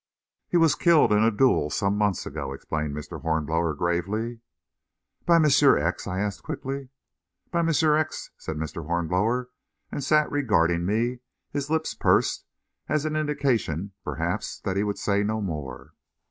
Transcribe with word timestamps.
"He 0.49 0.57
was 0.57 0.73
killed 0.73 1.11
in 1.11 1.23
a 1.23 1.29
duel 1.29 1.69
some 1.69 1.95
months 1.95 2.25
ago," 2.25 2.53
explained 2.53 2.95
Mr. 2.95 3.21
Hornblower, 3.21 3.75
gravely. 3.75 4.39
"By 5.27 5.37
Monsieur 5.37 5.77
X.?" 5.77 6.07
I 6.07 6.17
asked 6.19 6.41
quickly. 6.41 6.89
"By 7.51 7.61
Monsieur 7.61 7.95
X.," 7.95 8.31
said 8.35 8.57
Mr. 8.57 8.87
Hornblower, 8.87 9.49
and 9.91 10.03
sat 10.03 10.31
regarding 10.31 10.87
me, 10.87 11.19
his 11.51 11.69
lips 11.69 11.93
pursed, 11.93 12.45
as 12.89 13.05
an 13.05 13.15
indication, 13.15 13.91
perhaps, 14.03 14.59
that 14.61 14.75
he 14.75 14.83
would 14.83 14.97
say 14.97 15.21
no 15.21 15.39
more. 15.39 15.93